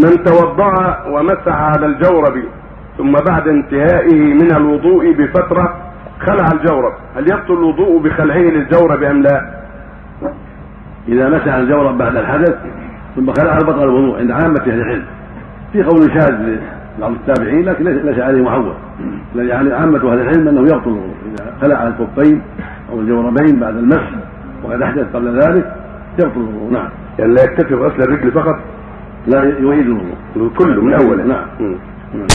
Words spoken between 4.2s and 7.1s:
من الوضوء بفترة خلع الجورب.